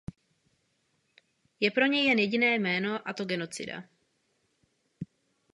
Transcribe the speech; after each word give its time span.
Je 1.59 1.71
pro 1.71 1.85
něj 1.85 2.05
jen 2.05 2.19
jediné 2.19 2.55
jméno, 2.55 3.07
a 3.09 3.13
to 3.13 3.25
genocida. 3.25 3.83